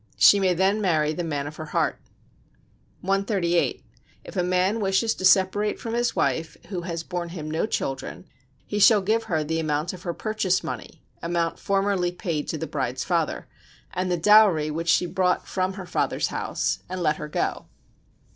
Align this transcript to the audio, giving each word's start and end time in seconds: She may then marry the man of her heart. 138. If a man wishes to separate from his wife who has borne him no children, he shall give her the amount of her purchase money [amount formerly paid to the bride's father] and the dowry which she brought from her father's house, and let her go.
She 0.17 0.39
may 0.39 0.55
then 0.55 0.81
marry 0.81 1.13
the 1.13 1.23
man 1.23 1.45
of 1.45 1.57
her 1.57 1.67
heart. 1.77 2.01
138. 3.01 3.85
If 4.23 4.35
a 4.35 4.41
man 4.41 4.79
wishes 4.79 5.13
to 5.13 5.23
separate 5.25 5.79
from 5.79 5.93
his 5.93 6.15
wife 6.15 6.57
who 6.69 6.81
has 6.81 7.03
borne 7.03 7.29
him 7.29 7.51
no 7.51 7.67
children, 7.67 8.25
he 8.65 8.79
shall 8.79 9.03
give 9.03 9.25
her 9.25 9.43
the 9.43 9.59
amount 9.59 9.93
of 9.93 10.01
her 10.01 10.15
purchase 10.15 10.63
money 10.63 11.03
[amount 11.21 11.59
formerly 11.59 12.11
paid 12.11 12.47
to 12.47 12.57
the 12.57 12.65
bride's 12.65 13.03
father] 13.03 13.47
and 13.93 14.09
the 14.09 14.17
dowry 14.17 14.71
which 14.71 14.89
she 14.89 15.05
brought 15.05 15.47
from 15.47 15.73
her 15.73 15.85
father's 15.85 16.29
house, 16.29 16.79
and 16.89 17.03
let 17.03 17.17
her 17.17 17.27
go. 17.27 17.67